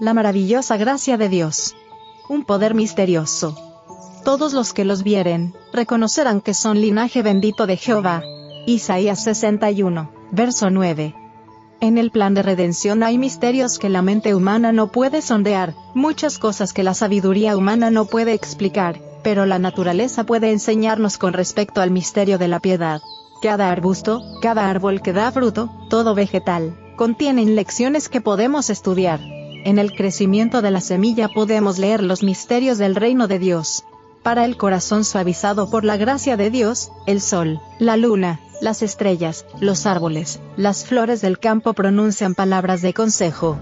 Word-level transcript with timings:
La 0.00 0.12
maravillosa 0.12 0.76
gracia 0.76 1.16
de 1.16 1.28
Dios. 1.28 1.76
Un 2.28 2.44
poder 2.44 2.74
misterioso. 2.74 3.56
Todos 4.24 4.52
los 4.52 4.72
que 4.72 4.84
los 4.84 5.04
vieren, 5.04 5.54
reconocerán 5.72 6.40
que 6.40 6.52
son 6.52 6.80
linaje 6.80 7.22
bendito 7.22 7.66
de 7.66 7.76
Jehová. 7.76 8.22
Isaías 8.66 9.22
61, 9.22 10.10
verso 10.32 10.70
9. 10.70 11.14
En 11.80 11.98
el 11.98 12.10
plan 12.10 12.34
de 12.34 12.42
redención 12.42 13.04
hay 13.04 13.18
misterios 13.18 13.78
que 13.78 13.88
la 13.88 14.02
mente 14.02 14.34
humana 14.34 14.72
no 14.72 14.90
puede 14.90 15.22
sondear, 15.22 15.74
muchas 15.94 16.38
cosas 16.38 16.72
que 16.72 16.82
la 16.82 16.94
sabiduría 16.94 17.56
humana 17.56 17.90
no 17.90 18.06
puede 18.06 18.32
explicar, 18.32 19.00
pero 19.22 19.46
la 19.46 19.60
naturaleza 19.60 20.24
puede 20.24 20.50
enseñarnos 20.50 21.18
con 21.18 21.34
respecto 21.34 21.80
al 21.80 21.92
misterio 21.92 22.38
de 22.38 22.48
la 22.48 22.58
piedad. 22.58 23.00
Cada 23.42 23.70
arbusto, 23.70 24.22
cada 24.42 24.70
árbol 24.70 25.02
que 25.02 25.12
da 25.12 25.30
fruto, 25.30 25.70
todo 25.88 26.14
vegetal, 26.14 26.76
contienen 26.96 27.54
lecciones 27.54 28.08
que 28.08 28.20
podemos 28.20 28.70
estudiar. 28.70 29.20
En 29.64 29.78
el 29.78 29.92
crecimiento 29.92 30.60
de 30.60 30.70
la 30.70 30.82
semilla 30.82 31.28
podemos 31.28 31.78
leer 31.78 32.02
los 32.02 32.22
misterios 32.22 32.76
del 32.76 32.94
reino 32.94 33.28
de 33.28 33.38
Dios. 33.38 33.82
Para 34.22 34.44
el 34.44 34.58
corazón 34.58 35.04
suavizado 35.04 35.70
por 35.70 35.86
la 35.86 35.96
gracia 35.96 36.36
de 36.36 36.50
Dios, 36.50 36.92
el 37.06 37.22
sol, 37.22 37.60
la 37.78 37.96
luna, 37.96 38.40
las 38.60 38.82
estrellas, 38.82 39.46
los 39.60 39.86
árboles, 39.86 40.38
las 40.58 40.84
flores 40.84 41.22
del 41.22 41.38
campo 41.38 41.72
pronuncian 41.72 42.34
palabras 42.34 42.82
de 42.82 42.92
consejo. 42.92 43.56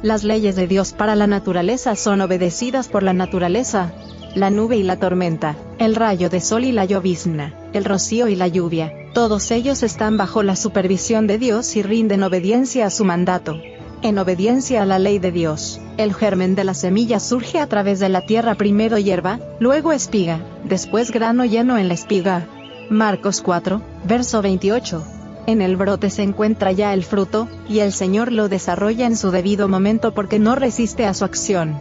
Las 0.00 0.22
leyes 0.22 0.54
de 0.54 0.68
Dios 0.68 0.92
para 0.92 1.16
la 1.16 1.26
naturaleza 1.26 1.96
son 1.96 2.20
obedecidas 2.20 2.86
por 2.86 3.02
la 3.02 3.12
naturaleza. 3.12 3.92
La 4.36 4.48
nube 4.48 4.76
y 4.76 4.84
la 4.84 5.00
tormenta, 5.00 5.56
el 5.78 5.96
rayo 5.96 6.30
de 6.30 6.40
sol 6.40 6.64
y 6.64 6.70
la 6.70 6.84
llovizna, 6.84 7.52
el 7.72 7.84
rocío 7.84 8.28
y 8.28 8.36
la 8.36 8.46
lluvia, 8.46 8.92
todos 9.12 9.50
ellos 9.50 9.82
están 9.82 10.16
bajo 10.16 10.44
la 10.44 10.54
supervisión 10.54 11.26
de 11.26 11.38
Dios 11.38 11.74
y 11.74 11.82
rinden 11.82 12.22
obediencia 12.22 12.86
a 12.86 12.90
su 12.90 13.04
mandato. 13.04 13.60
En 14.02 14.18
obediencia 14.18 14.82
a 14.82 14.84
la 14.84 14.98
ley 14.98 15.20
de 15.20 15.30
Dios, 15.30 15.80
el 15.96 16.12
germen 16.12 16.56
de 16.56 16.64
la 16.64 16.74
semilla 16.74 17.20
surge 17.20 17.60
a 17.60 17.68
través 17.68 18.00
de 18.00 18.08
la 18.08 18.22
tierra 18.22 18.56
primero 18.56 18.98
hierba, 18.98 19.38
luego 19.60 19.92
espiga, 19.92 20.40
después 20.64 21.12
grano 21.12 21.44
lleno 21.44 21.78
en 21.78 21.86
la 21.86 21.94
espiga. 21.94 22.48
Marcos 22.90 23.40
4, 23.42 23.80
verso 24.04 24.42
28. 24.42 25.04
En 25.46 25.62
el 25.62 25.76
brote 25.76 26.10
se 26.10 26.24
encuentra 26.24 26.72
ya 26.72 26.92
el 26.94 27.04
fruto, 27.04 27.46
y 27.68 27.78
el 27.78 27.92
Señor 27.92 28.32
lo 28.32 28.48
desarrolla 28.48 29.06
en 29.06 29.16
su 29.16 29.30
debido 29.30 29.68
momento 29.68 30.12
porque 30.12 30.40
no 30.40 30.56
resiste 30.56 31.06
a 31.06 31.14
su 31.14 31.24
acción. 31.24 31.78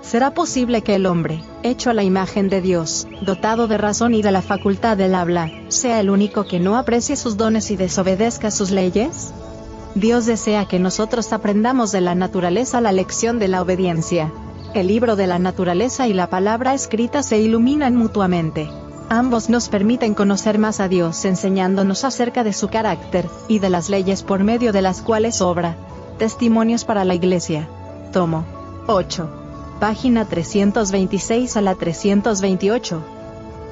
¿Será 0.00 0.34
posible 0.34 0.82
que 0.82 0.94
el 0.94 1.06
hombre, 1.06 1.42
hecho 1.64 1.90
a 1.90 1.94
la 1.94 2.04
imagen 2.04 2.48
de 2.48 2.60
Dios, 2.60 3.08
dotado 3.22 3.66
de 3.66 3.78
razón 3.78 4.14
y 4.14 4.22
de 4.22 4.30
la 4.30 4.42
facultad 4.42 4.96
del 4.96 5.12
habla, 5.12 5.50
sea 5.66 5.98
el 5.98 6.08
único 6.08 6.46
que 6.46 6.60
no 6.60 6.76
aprecie 6.76 7.16
sus 7.16 7.36
dones 7.36 7.72
y 7.72 7.76
desobedezca 7.76 8.52
sus 8.52 8.70
leyes? 8.70 9.34
Dios 9.98 10.26
desea 10.26 10.66
que 10.66 10.78
nosotros 10.78 11.32
aprendamos 11.32 11.90
de 11.90 12.00
la 12.00 12.14
naturaleza 12.14 12.80
la 12.80 12.92
lección 12.92 13.40
de 13.40 13.48
la 13.48 13.62
obediencia. 13.62 14.32
El 14.72 14.86
libro 14.86 15.16
de 15.16 15.26
la 15.26 15.40
naturaleza 15.40 16.06
y 16.06 16.12
la 16.12 16.30
palabra 16.30 16.72
escrita 16.72 17.24
se 17.24 17.38
iluminan 17.38 17.96
mutuamente. 17.96 18.70
Ambos 19.08 19.48
nos 19.48 19.68
permiten 19.68 20.14
conocer 20.14 20.58
más 20.60 20.78
a 20.78 20.86
Dios 20.86 21.24
enseñándonos 21.24 22.04
acerca 22.04 22.44
de 22.44 22.52
su 22.52 22.68
carácter, 22.68 23.28
y 23.48 23.58
de 23.58 23.70
las 23.70 23.88
leyes 23.88 24.22
por 24.22 24.44
medio 24.44 24.72
de 24.72 24.82
las 24.82 25.02
cuales 25.02 25.40
obra. 25.40 25.76
Testimonios 26.16 26.84
para 26.84 27.04
la 27.04 27.16
Iglesia. 27.16 27.68
Tomo 28.12 28.44
8. 28.86 29.28
Página 29.80 30.26
326 30.26 31.56
a 31.56 31.60
la 31.60 31.74
328. 31.74 33.02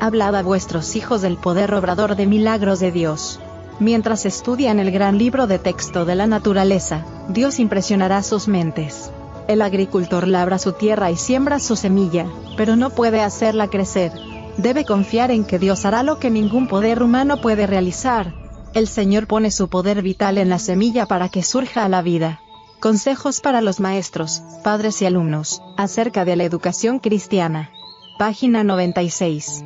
Hablad 0.00 0.34
a 0.34 0.42
vuestros 0.42 0.96
hijos 0.96 1.22
del 1.22 1.36
poder 1.36 1.72
obrador 1.72 2.16
de 2.16 2.26
milagros 2.26 2.80
de 2.80 2.90
Dios. 2.90 3.38
Mientras 3.78 4.24
estudian 4.24 4.78
el 4.78 4.90
gran 4.90 5.18
libro 5.18 5.46
de 5.46 5.58
texto 5.58 6.04
de 6.04 6.14
la 6.14 6.26
naturaleza, 6.26 7.04
Dios 7.28 7.58
impresionará 7.58 8.22
sus 8.22 8.48
mentes. 8.48 9.10
El 9.48 9.60
agricultor 9.60 10.26
labra 10.26 10.58
su 10.58 10.72
tierra 10.72 11.10
y 11.10 11.16
siembra 11.16 11.58
su 11.58 11.76
semilla, 11.76 12.26
pero 12.56 12.74
no 12.76 12.90
puede 12.90 13.20
hacerla 13.20 13.68
crecer, 13.68 14.12
debe 14.56 14.84
confiar 14.84 15.30
en 15.30 15.44
que 15.44 15.58
Dios 15.58 15.84
hará 15.84 16.02
lo 16.02 16.18
que 16.18 16.30
ningún 16.30 16.68
poder 16.68 17.02
humano 17.02 17.40
puede 17.40 17.66
realizar. 17.66 18.32
El 18.74 18.88
Señor 18.88 19.26
pone 19.26 19.50
su 19.50 19.68
poder 19.68 20.02
vital 20.02 20.38
en 20.38 20.48
la 20.48 20.58
semilla 20.58 21.06
para 21.06 21.28
que 21.28 21.42
surja 21.42 21.84
a 21.84 21.88
la 21.88 22.02
vida. 22.02 22.40
Consejos 22.80 23.40
para 23.40 23.60
los 23.60 23.80
maestros, 23.80 24.42
padres 24.62 25.00
y 25.02 25.06
alumnos, 25.06 25.62
acerca 25.76 26.24
de 26.24 26.36
la 26.36 26.44
educación 26.44 26.98
cristiana. 26.98 27.70
Página 28.18 28.64
96. 28.64 29.64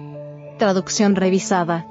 Traducción 0.59 1.17
revisada. 1.17 1.87